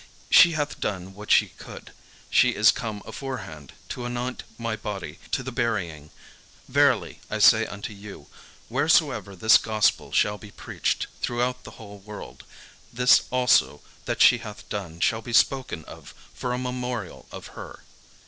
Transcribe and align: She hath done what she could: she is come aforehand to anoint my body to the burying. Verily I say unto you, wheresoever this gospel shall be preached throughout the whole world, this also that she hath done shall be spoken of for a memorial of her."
She 0.31 0.53
hath 0.53 0.79
done 0.79 1.13
what 1.13 1.29
she 1.29 1.49
could: 1.49 1.91
she 2.31 2.55
is 2.55 2.71
come 2.71 3.03
aforehand 3.05 3.73
to 3.89 4.03
anoint 4.03 4.41
my 4.57 4.75
body 4.75 5.19
to 5.29 5.43
the 5.43 5.51
burying. 5.51 6.09
Verily 6.67 7.21
I 7.29 7.37
say 7.37 7.67
unto 7.67 7.93
you, 7.93 8.25
wheresoever 8.67 9.35
this 9.35 9.59
gospel 9.59 10.11
shall 10.11 10.39
be 10.39 10.49
preached 10.49 11.05
throughout 11.21 11.65
the 11.65 11.71
whole 11.77 11.99
world, 11.99 12.45
this 12.91 13.25
also 13.29 13.81
that 14.05 14.23
she 14.23 14.39
hath 14.39 14.67
done 14.69 15.01
shall 15.01 15.21
be 15.21 15.33
spoken 15.33 15.85
of 15.85 16.15
for 16.33 16.51
a 16.51 16.57
memorial 16.57 17.27
of 17.31 17.49
her." 17.53 17.83